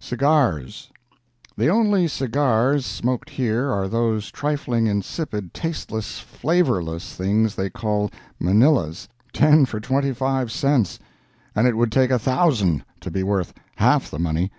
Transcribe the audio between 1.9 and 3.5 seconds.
cigars smoked